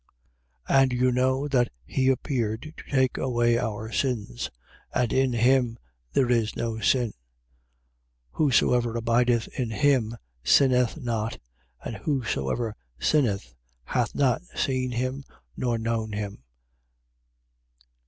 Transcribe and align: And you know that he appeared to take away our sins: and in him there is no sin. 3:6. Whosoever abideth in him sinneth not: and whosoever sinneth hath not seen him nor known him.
And 0.67 0.91
you 0.93 1.11
know 1.11 1.47
that 1.49 1.69
he 1.85 2.09
appeared 2.09 2.73
to 2.75 2.83
take 2.91 3.19
away 3.19 3.59
our 3.59 3.91
sins: 3.91 4.49
and 4.95 5.13
in 5.13 5.31
him 5.33 5.77
there 6.13 6.27
is 6.31 6.55
no 6.55 6.79
sin. 6.79 7.09
3:6. 7.09 7.13
Whosoever 8.31 8.97
abideth 8.97 9.47
in 9.59 9.69
him 9.69 10.17
sinneth 10.43 10.97
not: 10.99 11.37
and 11.85 11.97
whosoever 11.97 12.75
sinneth 12.99 13.53
hath 13.83 14.15
not 14.15 14.41
seen 14.55 14.89
him 14.89 15.23
nor 15.55 15.77
known 15.77 16.13
him. 16.13 16.45